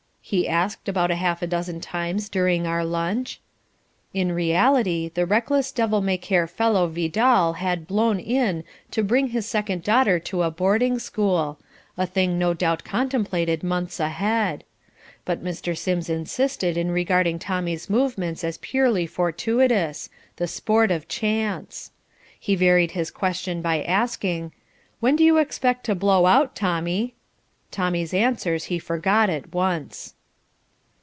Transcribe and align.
he 0.23 0.47
asked 0.47 0.87
about 0.87 1.09
half 1.09 1.41
a 1.41 1.47
dozen 1.47 1.81
times 1.81 2.29
during 2.29 2.65
our 2.65 2.85
lunch. 2.85 3.41
In 4.13 4.31
reality, 4.31 5.09
the 5.13 5.25
reckless, 5.25 5.73
devil 5.73 5.99
may 5.99 6.17
care 6.17 6.47
fellow 6.47 6.87
Vidal 6.87 7.53
had 7.53 7.85
"blown 7.85 8.17
in" 8.17 8.63
to 8.91 9.03
bring 9.03 9.29
his 9.29 9.45
second 9.45 9.83
daughter 9.83 10.19
to 10.19 10.43
a 10.43 10.51
boarding 10.51 10.99
school 10.99 11.59
a 11.97 12.05
thing 12.05 12.39
no 12.39 12.53
doubt 12.53 12.85
contemplated 12.85 13.61
months 13.61 13.99
ahead. 13.99 14.63
But 15.25 15.43
Mr. 15.43 15.77
Sims 15.77 16.09
insisted 16.09 16.77
in 16.77 16.91
regarding 16.91 17.37
Tommy's 17.39 17.89
movements 17.89 18.41
as 18.45 18.57
purely 18.59 19.05
fortuitous, 19.07 20.07
the 20.37 20.47
sport 20.47 20.91
of 20.91 21.09
chance. 21.09 21.91
He 22.39 22.55
varied 22.55 22.91
his 22.91 23.11
question 23.11 23.61
by 23.61 23.83
asking 23.83 24.53
"When 25.01 25.17
do 25.17 25.25
you 25.25 25.39
expect 25.39 25.83
to 25.87 25.95
'blow 25.95 26.25
out' 26.25 26.55
Tommy?" 26.55 27.15
Tommy's 27.69 28.13
answers 28.13 28.65
he 28.65 28.77
forgot 28.79 29.29
at 29.29 29.53
once. 29.53 30.13